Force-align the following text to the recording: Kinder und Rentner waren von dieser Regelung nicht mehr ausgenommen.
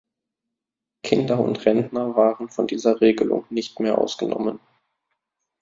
Kinder 1.03 1.39
und 1.39 1.63
Rentner 1.63 2.15
waren 2.15 2.49
von 2.49 2.65
dieser 2.65 3.01
Regelung 3.01 3.45
nicht 3.51 3.79
mehr 3.79 3.99
ausgenommen. 3.99 4.59